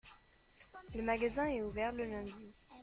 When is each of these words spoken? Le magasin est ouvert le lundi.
Le 0.95 1.03
magasin 1.03 1.45
est 1.45 1.61
ouvert 1.61 1.91
le 1.91 2.05
lundi. 2.05 2.33